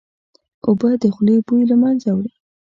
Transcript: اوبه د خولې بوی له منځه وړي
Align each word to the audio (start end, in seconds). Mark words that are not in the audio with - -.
اوبه 0.67 0.89
د 1.01 1.03
خولې 1.13 1.35
بوی 1.45 1.63
له 1.71 1.75
منځه 1.81 2.09
وړي 2.13 2.31